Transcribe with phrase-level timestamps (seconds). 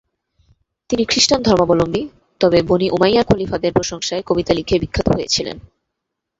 [0.89, 2.01] তিনি খ্রিস্টান ধর্মাবলম্বী,
[2.41, 5.57] তবে বনি উমাইয়ার খলিফাদের প্রশংসায় কবিতা লিখে বিখ্যাত হয়েছিলেন।